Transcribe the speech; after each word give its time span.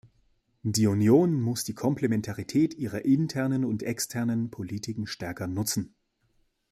Die 0.63 0.87
Union 0.87 1.39
muss 1.39 1.63
die 1.63 1.75
Komplementarität 1.75 2.73
ihrer 2.73 3.05
internen 3.05 3.63
und 3.63 3.83
externen 3.83 4.49
Politiken 4.49 5.05
stärker 5.05 5.45
nutzen. 5.45 5.93